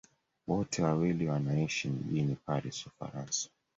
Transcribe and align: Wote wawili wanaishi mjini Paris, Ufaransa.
Wote 0.47 0.83
wawili 0.83 1.27
wanaishi 1.27 1.89
mjini 1.89 2.35
Paris, 2.45 2.87
Ufaransa. 2.87 3.49